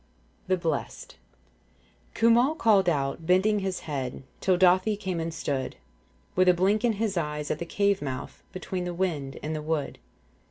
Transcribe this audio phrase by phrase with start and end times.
[0.47, 1.15] 44 THE BLESSED
[2.15, 5.75] CUMHAL called out, bending his head, Till Dathi came and stood,
[6.35, 8.41] With a blink in his eyes at the cave mouth.
[8.51, 9.99] Between the wind and the wood.